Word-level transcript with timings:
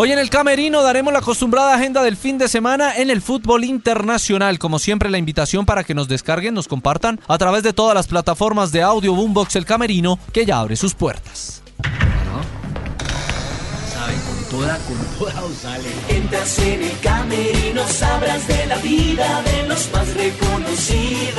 Hoy 0.00 0.12
en 0.12 0.20
el 0.20 0.30
Camerino 0.30 0.84
daremos 0.84 1.12
la 1.12 1.18
acostumbrada 1.18 1.74
agenda 1.74 2.04
del 2.04 2.16
fin 2.16 2.38
de 2.38 2.46
semana 2.46 2.94
en 2.94 3.10
el 3.10 3.20
fútbol 3.20 3.64
internacional. 3.64 4.56
Como 4.56 4.78
siempre, 4.78 5.10
la 5.10 5.18
invitación 5.18 5.66
para 5.66 5.82
que 5.82 5.92
nos 5.92 6.06
descarguen, 6.06 6.54
nos 6.54 6.68
compartan 6.68 7.18
a 7.26 7.36
través 7.36 7.64
de 7.64 7.72
todas 7.72 7.96
las 7.96 8.06
plataformas 8.06 8.70
de 8.70 8.80
audio 8.80 9.12
Boombox 9.12 9.56
El 9.56 9.64
Camerino, 9.64 10.20
que 10.32 10.46
ya 10.46 10.60
abre 10.60 10.76
sus 10.76 10.94
puertas. 10.94 11.64
con 14.52 14.60
toda, 14.60 14.78
con 14.86 14.98
toda 15.18 15.32
sale. 15.60 15.88
Entras 16.10 16.58
en 16.60 16.80
el 16.80 17.00
Camerino, 17.00 17.82
sabrás 17.88 18.46
de 18.46 18.66
la 18.66 18.76
vida 18.76 19.42
de 19.42 19.66
los 19.66 19.92
más 19.92 20.14
reconocidos. 20.14 21.37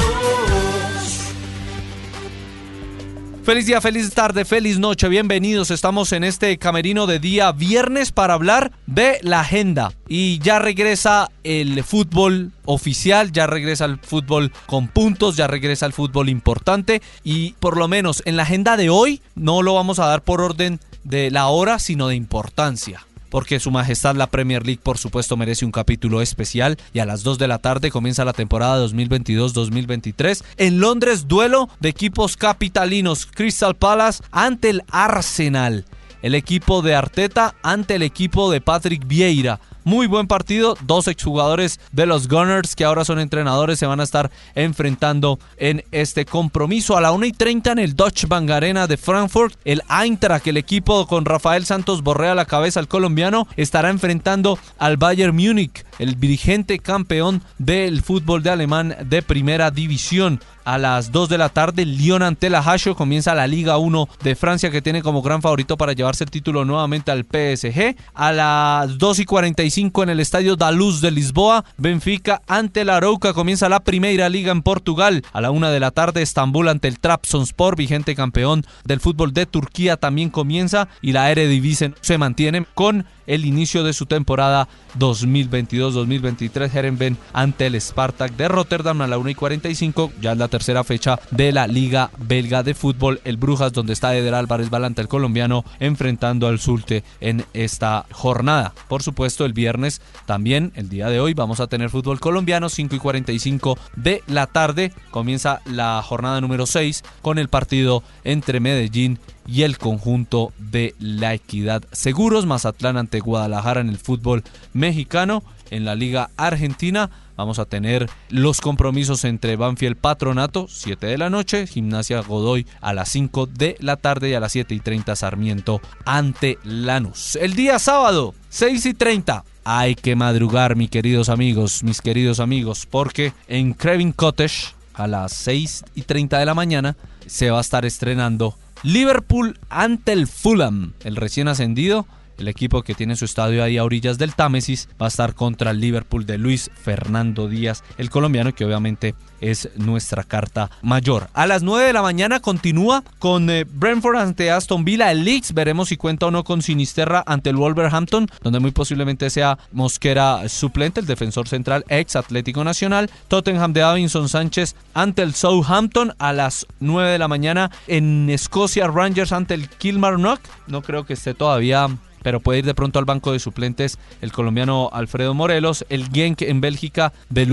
Feliz 3.49 3.65
día, 3.65 3.81
feliz 3.81 4.13
tarde, 4.13 4.45
feliz 4.45 4.77
noche, 4.77 5.09
bienvenidos. 5.09 5.71
Estamos 5.71 6.11
en 6.11 6.23
este 6.23 6.59
camerino 6.59 7.07
de 7.07 7.17
día 7.17 7.51
viernes 7.51 8.11
para 8.11 8.35
hablar 8.35 8.71
de 8.85 9.17
la 9.23 9.39
agenda. 9.39 9.91
Y 10.07 10.37
ya 10.37 10.59
regresa 10.59 11.31
el 11.43 11.83
fútbol 11.83 12.51
oficial, 12.65 13.31
ya 13.31 13.47
regresa 13.47 13.85
el 13.85 13.97
fútbol 13.97 14.51
con 14.67 14.87
puntos, 14.87 15.35
ya 15.35 15.47
regresa 15.47 15.87
el 15.87 15.93
fútbol 15.93 16.29
importante. 16.29 17.01
Y 17.23 17.53
por 17.53 17.75
lo 17.75 17.87
menos 17.87 18.21
en 18.27 18.37
la 18.37 18.43
agenda 18.43 18.77
de 18.77 18.91
hoy 18.91 19.19
no 19.33 19.63
lo 19.63 19.73
vamos 19.73 19.97
a 19.97 20.05
dar 20.05 20.21
por 20.21 20.41
orden 20.41 20.79
de 21.03 21.31
la 21.31 21.47
hora, 21.47 21.79
sino 21.79 22.07
de 22.07 22.15
importancia 22.15 23.03
porque 23.29 23.59
Su 23.59 23.71
Majestad 23.71 24.15
la 24.15 24.27
Premier 24.27 24.65
League 24.65 24.81
por 24.81 24.97
supuesto 24.97 25.37
merece 25.37 25.65
un 25.65 25.71
capítulo 25.71 26.21
especial 26.21 26.77
y 26.93 26.99
a 26.99 27.05
las 27.05 27.23
2 27.23 27.37
de 27.37 27.47
la 27.47 27.59
tarde 27.59 27.91
comienza 27.91 28.25
la 28.25 28.33
temporada 28.33 28.85
2022-2023. 28.85 30.43
En 30.57 30.79
Londres, 30.79 31.27
duelo 31.27 31.69
de 31.79 31.89
equipos 31.89 32.37
capitalinos 32.37 33.25
Crystal 33.25 33.75
Palace 33.75 34.23
ante 34.31 34.69
el 34.69 34.83
Arsenal. 34.91 35.85
El 36.21 36.35
equipo 36.35 36.81
de 36.81 36.95
Arteta 36.95 37.55
ante 37.63 37.95
el 37.95 38.03
equipo 38.03 38.51
de 38.51 38.59
Patrick 38.59 39.07
Vieira. 39.07 39.59
Muy 39.83 40.07
buen 40.07 40.27
partido. 40.27 40.75
Dos 40.81 41.07
exjugadores 41.07 41.79
de 41.91 42.05
los 42.05 42.27
Gunners 42.27 42.75
que 42.75 42.83
ahora 42.83 43.05
son 43.05 43.19
entrenadores 43.19 43.79
se 43.79 43.85
van 43.85 43.99
a 43.99 44.03
estar 44.03 44.29
enfrentando 44.55 45.39
en 45.57 45.83
este 45.91 46.25
compromiso. 46.25 46.97
A 46.97 47.01
la 47.01 47.11
1 47.11 47.25
y 47.25 47.31
30 47.31 47.71
en 47.71 47.79
el 47.79 47.95
Dutch 47.95 48.25
Bank 48.27 48.49
Arena 48.51 48.87
de 48.87 48.97
Frankfurt, 48.97 49.55
el 49.65 49.81
Eintracht, 49.89 50.47
el 50.47 50.57
equipo 50.57 51.07
con 51.07 51.25
Rafael 51.25 51.65
Santos 51.65 52.03
Borrea 52.03 52.33
a 52.33 52.35
la 52.35 52.45
cabeza, 52.45 52.79
el 52.79 52.87
colombiano, 52.87 53.47
estará 53.55 53.89
enfrentando 53.89 54.59
al 54.77 54.97
Bayern 54.97 55.35
Múnich, 55.35 55.85
el 55.97 56.19
dirigente 56.19 56.79
campeón 56.79 57.41
del 57.57 58.01
fútbol 58.01 58.43
de 58.43 58.49
alemán 58.49 58.95
de 59.05 59.21
primera 59.21 59.71
división 59.71 60.41
a 60.69 60.77
las 60.77 61.11
2 61.11 61.29
de 61.29 61.39
la 61.39 61.49
tarde. 61.49 61.83
Lyon 61.83 62.21
ante 62.21 62.49
la 62.49 62.59
Hasho 62.59 62.95
comienza 62.95 63.33
la 63.33 63.47
Liga 63.47 63.79
1 63.79 64.07
de 64.23 64.35
Francia 64.35 64.69
que 64.69 64.83
tiene 64.83 65.01
como 65.01 65.23
gran 65.23 65.41
favorito 65.41 65.77
para 65.77 65.93
llevarse 65.93 66.23
el 66.23 66.29
título 66.29 66.63
nuevamente 66.63 67.09
al 67.09 67.25
PSG. 67.25 67.95
A 68.13 68.31
las 68.31 68.99
2 68.99 69.19
y 69.19 69.25
45 69.25 70.03
en 70.03 70.09
el 70.09 70.19
estadio 70.19 70.55
Daluz 70.55 71.01
de 71.01 71.09
Lisboa, 71.09 71.65
Benfica 71.77 72.43
ante 72.47 72.85
la 72.85 72.97
Arauca 72.97 73.33
comienza 73.33 73.67
la 73.67 73.79
primera 73.79 74.29
liga 74.29 74.51
en 74.51 74.61
Portugal. 74.61 75.23
A 75.33 75.41
la 75.41 75.49
1 75.49 75.71
de 75.71 75.79
la 75.79 75.89
tarde 75.89 76.21
Estambul 76.21 76.69
ante 76.69 76.87
el 76.87 76.99
Trabzonspor, 76.99 77.75
vigente 77.75 78.13
campeón 78.13 78.63
del 78.85 78.99
fútbol 78.99 79.33
de 79.33 79.47
Turquía 79.47 79.97
también 79.97 80.29
comienza 80.29 80.87
y 81.01 81.13
la 81.13 81.31
Eredivisie 81.31 81.93
se 82.01 82.19
mantiene 82.19 82.67
con 82.75 83.05
el 83.29 83.45
inicio 83.45 83.83
de 83.83 83.93
su 83.93 84.07
temporada 84.07 84.67
2022-2023. 84.97 86.73
Herenben 86.73 87.17
ante 87.31 87.67
el 87.67 87.79
Spartak 87.79 88.35
de 88.35 88.47
Rotterdam 88.47 89.01
a 89.01 89.07
la 89.07 89.17
1 89.17 89.29
y 89.29 89.35
45. 89.35 90.11
Ya 90.19 90.31
es 90.31 90.37
la 90.37 90.47
fecha 90.59 91.19
de 91.31 91.51
la 91.51 91.67
Liga 91.67 92.11
Belga 92.17 92.63
de 92.63 92.73
Fútbol. 92.73 93.21
El 93.23 93.37
Brujas, 93.37 93.73
donde 93.73 93.93
está 93.93 94.15
Eder 94.15 94.33
Álvarez 94.33 94.69
Balanta, 94.69 95.01
el 95.01 95.07
colombiano, 95.07 95.65
enfrentando 95.79 96.47
al 96.47 96.59
Zulte 96.59 97.03
en 97.19 97.45
esta 97.53 98.05
jornada. 98.11 98.73
Por 98.87 99.03
supuesto, 99.03 99.45
el 99.45 99.53
viernes 99.53 100.01
también, 100.25 100.71
el 100.75 100.89
día 100.89 101.09
de 101.09 101.19
hoy, 101.19 101.33
vamos 101.33 101.59
a 101.59 101.67
tener 101.67 101.89
fútbol 101.89 102.19
colombiano, 102.19 102.69
5 102.69 102.95
y 102.95 102.99
45 102.99 103.77
de 103.95 104.23
la 104.27 104.47
tarde. 104.47 104.93
Comienza 105.11 105.61
la 105.65 106.01
jornada 106.03 106.41
número 106.41 106.65
6 106.65 107.03
con 107.21 107.39
el 107.39 107.49
partido 107.49 108.03
entre 108.23 108.59
Medellín 108.59 109.19
y 109.47 109.63
el 109.63 109.77
conjunto 109.77 110.53
de 110.57 110.93
la 110.99 111.33
Equidad 111.33 111.83
Seguros, 111.91 112.45
Mazatlán 112.45 112.97
ante 112.97 113.19
Guadalajara 113.19 113.81
en 113.81 113.89
el 113.89 113.97
fútbol 113.97 114.43
mexicano, 114.73 115.43
en 115.71 115.85
la 115.85 115.95
Liga 115.95 116.29
Argentina. 116.37 117.09
Vamos 117.39 117.57
a 117.57 117.63
tener 117.63 118.09
los 118.27 118.59
compromisos 118.59 119.23
entre 119.23 119.55
Banfield 119.55 119.95
Patronato, 119.95 120.67
7 120.67 121.07
de 121.07 121.17
la 121.17 121.29
noche, 121.29 121.67
Gimnasia 121.67 122.19
Godoy 122.19 122.67
a 122.81 122.91
las 122.91 123.07
5 123.07 123.45
de 123.45 123.77
la 123.79 123.95
tarde 123.95 124.29
y 124.29 124.33
a 124.33 124.41
las 124.41 124.51
7 124.51 124.75
y 124.75 124.81
30 124.81 125.15
Sarmiento 125.15 125.79
ante 126.03 126.57
Lanús. 126.65 127.37
El 127.37 127.53
día 127.53 127.79
sábado, 127.79 128.35
6 128.49 128.87
y 128.87 128.93
30. 128.93 129.45
Hay 129.63 129.95
que 129.95 130.17
madrugar, 130.17 130.75
mis 130.75 130.89
queridos 130.89 131.29
amigos, 131.29 131.81
mis 131.81 132.01
queridos 132.01 132.41
amigos, 132.41 132.85
porque 132.85 133.31
en 133.47 133.71
Craven 133.71 134.11
Cottage 134.11 134.73
a 134.93 135.07
las 135.07 135.31
6 135.31 135.85
y 135.95 136.01
30 136.01 136.39
de 136.39 136.45
la 136.45 136.53
mañana 136.53 136.97
se 137.25 137.51
va 137.51 137.59
a 137.59 137.61
estar 137.61 137.85
estrenando 137.85 138.57
Liverpool 138.83 139.57
ante 139.69 140.11
el 140.11 140.27
Fulham, 140.27 140.91
el 141.05 141.15
recién 141.15 141.47
ascendido. 141.47 142.05
El 142.39 142.47
equipo 142.47 142.83
que 142.83 142.95
tiene 142.95 143.17
su 143.17 143.25
estadio 143.25 143.63
ahí 143.63 143.77
a 143.77 143.83
orillas 143.83 144.17
del 144.17 144.33
Támesis 144.33 144.87
va 144.99 145.07
a 145.07 145.09
estar 145.09 145.35
contra 145.35 145.71
el 145.71 145.81
Liverpool 145.81 146.25
de 146.25 146.37
Luis 146.37 146.71
Fernando 146.73 147.49
Díaz, 147.49 147.83
el 147.97 148.09
colombiano 148.09 148.55
que 148.55 148.63
obviamente 148.63 149.13
es 149.41 149.69
nuestra 149.75 150.23
carta 150.23 150.69
mayor. 150.81 151.29
A 151.33 151.47
las 151.47 151.63
9 151.63 151.87
de 151.87 151.93
la 151.93 152.01
mañana 152.01 152.39
continúa 152.39 153.03
con 153.19 153.49
eh, 153.49 153.65
Brentford 153.65 154.17
ante 154.17 154.51
Aston 154.51 154.85
Villa, 154.85 155.11
el 155.11 155.23
Leeds. 155.23 155.53
Veremos 155.53 155.89
si 155.89 155.97
cuenta 155.97 156.27
o 156.27 156.31
no 156.31 156.43
con 156.43 156.61
Sinisterra 156.61 157.23
ante 157.25 157.49
el 157.49 157.57
Wolverhampton, 157.57 158.27
donde 158.41 158.59
muy 158.59 158.71
posiblemente 158.71 159.29
sea 159.29 159.57
Mosquera 159.71 160.47
suplente, 160.47 160.99
el 161.01 161.05
defensor 161.05 161.47
central 161.47 161.83
ex 161.89 162.15
Atlético 162.15 162.63
Nacional. 162.63 163.09
Tottenham 163.27 163.73
de 163.73 163.81
Davinson 163.81 164.29
Sánchez 164.29 164.75
ante 164.93 165.23
el 165.23 165.33
Southampton 165.33 166.13
a 166.19 166.33
las 166.33 166.65
9 166.79 167.11
de 167.11 167.19
la 167.19 167.27
mañana. 167.27 167.71
En 167.87 168.29
Escocia, 168.29 168.87
Rangers 168.87 169.31
ante 169.31 169.53
el 169.53 169.69
Kilmarnock. 169.69 170.39
No 170.67 170.81
creo 170.81 171.05
que 171.05 171.13
esté 171.13 171.33
todavía 171.33 171.89
pero 172.23 172.39
puede 172.39 172.59
ir 172.59 172.65
de 172.65 172.73
pronto 172.73 172.99
al 172.99 173.05
banco 173.05 173.31
de 173.31 173.39
suplentes 173.39 173.97
el 174.21 174.31
colombiano 174.31 174.89
Alfredo 174.91 175.33
Morelos, 175.33 175.85
el 175.89 176.09
Genk 176.09 176.41
en 176.41 176.61
Bélgica 176.61 177.13
de 177.29 177.45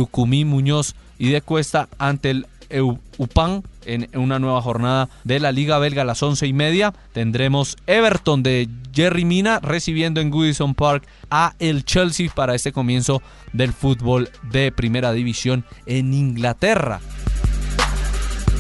Muñoz 0.45 0.95
y 1.19 1.31
de 1.31 1.41
Cuesta 1.41 1.89
ante 1.99 2.31
el 2.31 2.47
UPAN 3.19 3.63
en 3.85 4.09
una 4.15 4.39
nueva 4.39 4.61
jornada 4.61 5.09
de 5.25 5.41
la 5.41 5.53
Liga 5.53 5.79
Belga 5.79 6.03
a 6.03 6.05
las 6.05 6.23
once 6.23 6.47
y 6.47 6.53
media. 6.53 6.93
Tendremos 7.13 7.77
Everton 7.87 8.43
de 8.43 8.69
Jerry 8.93 9.25
Mina 9.25 9.61
recibiendo 9.61 10.21
en 10.21 10.31
Goodison 10.31 10.75
Park 10.75 11.07
a 11.31 11.55
el 11.59 11.85
Chelsea 11.85 12.31
para 12.35 12.55
este 12.55 12.73
comienzo 12.73 13.23
del 13.53 13.73
fútbol 13.73 14.29
de 14.51 14.73
primera 14.73 15.13
división 15.13 15.65
en 15.87 16.13
Inglaterra. 16.13 17.01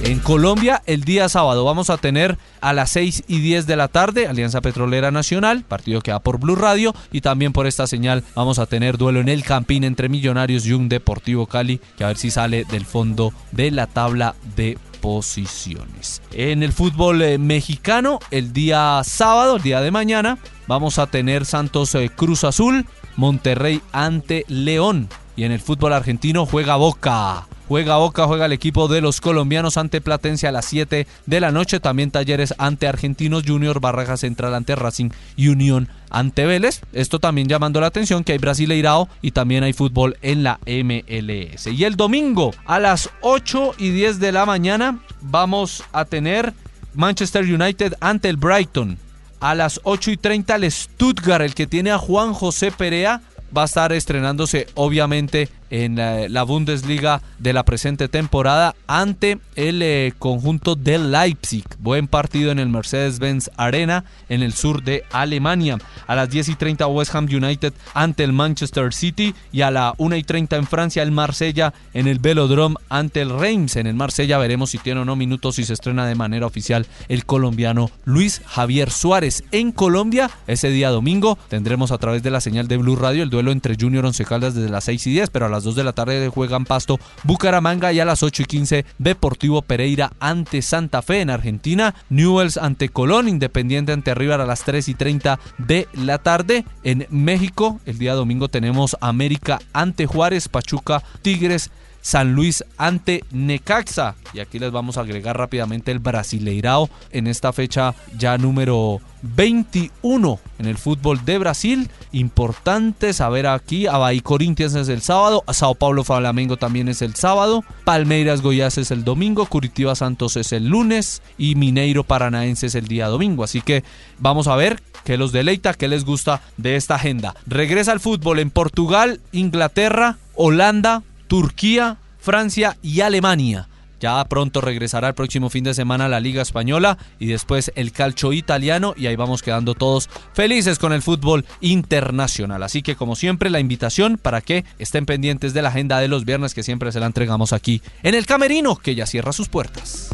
En 0.03 0.19
Colombia, 0.21 0.83
el 0.87 1.05
día 1.05 1.29
sábado 1.29 1.65
vamos 1.65 1.91
a 1.91 1.97
tener 1.97 2.39
a 2.61 2.73
las 2.73 2.91
6 2.91 3.25
y 3.27 3.41
10 3.41 3.67
de 3.67 3.77
la 3.77 3.89
tarde 3.89 4.27
Alianza 4.27 4.61
Petrolera 4.61 5.11
Nacional, 5.11 5.65
partido 5.65 6.01
que 6.01 6.13
va 6.13 6.21
por 6.21 6.39
Blue 6.39 6.55
Radio 6.55 6.95
y 7.11 7.23
también 7.23 7.53
por 7.53 7.67
esta 7.67 7.87
señal 7.87 8.23
vamos 8.35 8.59
a 8.59 8.67
tener 8.67 8.99
duelo 8.99 9.21
en 9.21 9.29
el 9.29 9.43
Campín 9.43 9.85
entre 9.85 10.09
Millonarios 10.09 10.67
y 10.67 10.75
un 10.75 10.89
Deportivo 10.89 11.47
Cali, 11.47 11.81
que 11.97 12.05
a 12.05 12.09
ver 12.09 12.19
si 12.19 12.31
sale 12.31 12.65
del 12.65 12.85
fondo 12.85 13.33
de 13.53 13.71
la 13.71 13.87
tabla 13.87 14.37
de 14.55 14.79
posiciones. 15.01 16.23
En 16.33 16.63
el 16.63 16.73
fútbol 16.73 17.23
eh, 17.23 17.39
mexicano, 17.39 18.19
el 18.31 18.53
día 18.53 19.01
sábado, 19.03 19.57
el 19.57 19.63
día 19.63 19.81
de 19.81 19.91
mañana, 19.91 20.39
vamos 20.67 20.99
a 20.99 21.07
tener 21.07 21.45
Santos 21.47 21.95
eh, 21.95 22.11
Cruz 22.15 22.45
Azul, 22.45 22.87
Monterrey 23.17 23.81
ante 23.93 24.45
León. 24.49 25.09
Y 25.37 25.45
en 25.45 25.53
el 25.53 25.61
fútbol 25.61 25.93
argentino 25.93 26.47
juega 26.47 26.77
Boca 26.77 27.47
Juega 27.69 27.97
Boca, 27.97 28.27
juega 28.27 28.47
el 28.47 28.53
equipo 28.53 28.87
de 28.87 29.01
los 29.01 29.21
colombianos 29.21 29.77
ante 29.77 30.01
Platense 30.01 30.47
a 30.47 30.53
las 30.53 30.67
7 30.67 31.07
de 31.27 31.41
la 31.41 31.51
noche. 31.51 31.81
También 31.81 32.13
Talleres 32.13 32.55
ante 32.59 32.87
Argentinos 32.87 33.43
Junior, 33.45 33.81
Barraja 33.81 34.17
Central 34.17 34.55
ante 34.55 34.77
Racing 34.77 35.11
y 35.37 35.49
Unión 35.49 35.89
ante 36.09 36.47
Vélez. 36.47 36.81
Esto 36.93 37.19
también 37.19 37.49
llamando 37.49 37.81
la 37.81 37.89
atención 37.89 38.23
que 38.23 38.33
hay 38.33 38.39
Brasileirao 38.39 39.09
y 39.21 39.33
también 39.33 39.65
hay 39.65 39.73
fútbol 39.73 40.17
en 40.23 40.45
la 40.45 40.61
MLS. 40.67 41.67
Y 41.67 41.83
el 41.85 41.97
domingo 41.97 42.53
a 42.67 42.79
las 42.79 43.11
8 43.23 43.75
y 43.79 43.91
10 43.91 44.21
de 44.21 44.31
la 44.31 44.47
mañana 44.47 45.01
vamos 45.21 45.83
a 45.93 46.05
tener 46.05 46.55
Manchester 46.95 47.43
United 47.43 47.95
ante 48.01 48.29
el 48.29 48.37
Brighton. 48.37 48.97
A 49.41 49.57
las 49.57 49.81
8 49.83 50.13
y 50.13 50.17
30 50.17 50.55
el 50.55 50.71
Stuttgart, 50.71 51.43
el 51.43 51.55
que 51.55 51.67
tiene 51.67 51.91
a 51.91 51.99
Juan 51.99 52.33
José 52.33 52.71
Perea 52.71 53.23
va 53.57 53.63
a 53.63 53.67
estar 53.67 53.93
estrenándose 53.93 54.67
obviamente 54.75 55.49
en 55.71 55.97
la, 55.97 56.43
Bundesliga 56.43 57.23
de 57.39 57.53
la 57.53 57.65
presente 57.65 58.09
temporada 58.09 58.75
ante 58.87 59.39
el 59.57 59.83
eh, 59.83 60.13
conjunto 60.19 60.77
de 60.77 60.99
Leipzig. 60.99 61.65
Buen 61.79 62.07
partido 62.07 62.53
en 62.53 62.59
el 62.59 62.69
Mercedes-Benz 62.69 63.51
Arena 63.57 64.05
en 64.29 64.43
el 64.43 64.53
sur 64.53 64.83
de 64.83 65.05
Alemania. 65.13 65.79
A 66.07 66.15
las 66.15 66.31
10 66.31 66.51
y 66.51 66.55
30 66.55 66.87
West 66.87 67.15
Ham 67.15 67.25
United 67.25 67.73
ante 67.95 68.25
el 68.25 68.33
Manchester 68.33 68.93
City 68.93 69.35
y 69.53 69.63
a 69.63 69.71
la 69.71 69.95
1 69.99 70.17
y 70.17 70.23
30 70.23 70.57
en 70.57 70.67
Francia 70.67 71.03
el 71.03 71.11
Marsella 71.11 71.75
en 71.95 72.07
el 72.07 72.19
Velodrome 72.19 72.77
ante 72.89 73.23
el 73.23 73.31
Reims. 73.31 73.77
En 73.77 73.87
el 73.87 73.95
Marsella 73.95 74.39
veremos 74.39 74.71
si 74.71 74.79
tiene 74.79 75.01
o 75.01 75.05
no 75.05 75.17
minutos 75.17 75.59
y 75.59 75.65
se 75.65 75.73
estrena 75.73 76.07
de 76.07 76.15
manera 76.15 76.47
oficial 76.47 76.87
el 77.09 77.25
colombiano 77.25 77.91
Luis 78.05 78.43
Javier 78.47 78.91
Suárez. 78.91 79.45
En 79.53 79.73
Colombia, 79.73 80.31
ese 80.47 80.71
día 80.71 80.91
domingo, 80.91 81.39
tendremos 81.49 81.93
a 81.93 81.99
través 81.99 82.23
de 82.23 82.31
la 82.31 82.41
señal 82.41 82.69
de 82.69 82.77
Blue 82.77 82.97
Radio 82.97 83.23
el 83.23 83.31
duelo 83.31 83.53
entre 83.53 83.77
Junior 83.79 84.05
Once 84.05 84.25
Caldas 84.25 84.55
desde 84.55 84.71
las 84.71 84.85
6 84.85 85.07
y 85.07 85.11
10, 85.13 85.31
pero 85.31 85.47
a 85.47 85.49
2 85.65 85.75
de 85.75 85.85
la 85.85 85.93
tarde 85.93 86.29
juegan 86.29 86.65
Pasto 86.65 86.99
Bucaramanga 87.25 87.93
y 87.93 88.01
a 88.01 88.05
las 88.05 88.23
8 88.23 88.43
y 88.43 88.47
15 88.47 88.85
Deportivo 88.99 89.63
Pereira 89.63 90.13
ante 90.21 90.63
Santa 90.63 91.03
Fe 91.03 91.21
en 91.21 91.31
Argentina, 91.31 91.95
Newells 92.09 92.57
ante 92.57 92.89
Colón, 92.89 93.29
Independiente 93.29 93.93
ante 93.93 94.15
River 94.15 94.41
a 94.41 94.47
las 94.47 94.65
3 94.65 94.89
y 94.89 94.95
30 94.95 95.39
de 95.59 95.89
la 95.95 96.19
tarde. 96.19 96.65
En 96.83 97.07
México, 97.11 97.81
el 97.87 97.99
día 97.99 98.15
domingo 98.15 98.49
tenemos 98.49 98.97
América 99.01 99.59
ante 99.73 100.07
Juárez, 100.07 100.49
Pachuca, 100.49 101.03
Tigres, 101.23 101.71
San 102.07 102.35
Luis 102.35 102.65
ante 102.77 103.25
Necaxa. 103.33 104.15
Y 104.33 104.39
aquí 104.39 104.61
les 104.61 104.71
vamos 104.71 104.97
a 104.97 105.01
agregar 105.01 105.37
rápidamente 105.37 105.91
el 105.91 105.99
Brasileirao 105.99 106.89
en 107.11 107.27
esta 107.27 107.53
fecha 107.53 107.97
ya 108.17 108.39
número 108.39 109.01
21 109.23 110.39
en 110.61 110.67
el 110.67 110.79
fútbol 110.79 111.25
de 111.25 111.39
Brasil. 111.39 111.91
Importante 112.13 113.13
saber 113.13 113.49
aquí, 113.49 113.89
Abahí 113.89 114.21
Corinthians 114.21 114.77
es 114.77 114.89
el 114.89 115.03
sábado, 115.03 115.43
Sao 115.51 115.75
Paulo 115.75 116.05
Flamengo 116.05 116.57
también 116.57 116.87
es 116.87 117.03
el 117.03 117.17
sábado, 117.17 117.65
Palmeiras 117.83 118.41
Goiás 118.41 118.79
es 118.79 118.93
el 118.93 119.03
domingo, 119.03 119.45
Curitiba 119.47 119.97
Santos 119.97 120.37
es 120.37 120.53
el 120.53 120.69
lunes 120.69 121.23
y 121.37 121.57
Mineiro 121.57 122.05
Paranaense 122.05 122.67
es 122.67 122.77
el 122.77 122.87
día 122.87 123.09
domingo. 123.09 123.43
Así 123.43 123.63
que 123.63 123.83
vamos 124.21 124.47
a 124.47 124.55
ver 124.55 124.81
qué 125.03 125.17
los 125.17 125.33
deleita, 125.33 125.75
qué 125.75 125.89
les 125.89 126.05
gusta 126.05 126.41
de 126.57 126.77
esta 126.77 126.95
agenda. 126.95 127.35
Regresa 127.49 127.91
al 127.91 127.99
fútbol 127.99 128.39
en 128.39 128.51
Portugal, 128.51 129.21
Inglaterra, 129.33 130.19
Holanda, 130.37 131.03
Turquía, 131.27 131.97
Francia 132.19 132.77
y 132.83 133.01
Alemania. 133.01 133.69
Ya 134.01 134.23
pronto 134.27 134.61
regresará 134.61 135.09
el 135.09 135.15
próximo 135.15 135.49
fin 135.49 135.65
de 135.65 135.75
semana 135.75 136.09
la 136.09 136.21
Liga 136.21 136.43
Española 136.43 136.99
y 137.19 137.27
después 137.27 137.73
el 137.77 137.93
calcio 137.93 138.33
italiano 138.33 138.95
y 138.97 139.07
ahí 139.07 139.17
vamos 139.17 139.43
quedando 139.43 139.75
todos 139.75 140.11
felices 140.35 140.79
con 140.79 140.93
el 140.93 141.03
fútbol 141.03 141.47
internacional. 141.61 142.63
Así 142.63 142.83
que 142.83 142.95
como 142.95 143.17
siempre 143.17 143.49
la 143.49 143.61
invitación 143.61 144.19
para 144.19 144.43
que 144.43 144.65
estén 144.79 145.07
pendientes 145.07 145.55
de 145.55 145.63
la 145.63 145.71
agenda 145.71 145.99
de 145.99 146.09
los 146.09 146.27
viernes 146.27 146.53
que 146.53 146.63
siempre 146.63 146.93
se 146.93 147.01
la 147.01 147.07
entregamos 147.07 147.55
aquí 147.55 147.81
en 148.03 148.15
el 148.15 148.27
Camerino 148.27 148.77
que 148.77 148.95
ya 148.95 149.07
cierra 149.07 149.33
sus 149.33 149.49
puertas. 149.49 150.11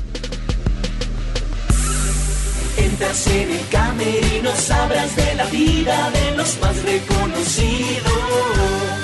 Entras 2.76 3.26
en 3.26 3.50
el 3.50 3.68
Camerino, 3.68 4.50
sabrás 4.54 5.16
de 5.16 5.34
la 5.34 5.46
vida 5.46 6.10
de 6.10 6.36
los 6.36 6.60
más 6.60 6.82
reconocidos 6.84 9.01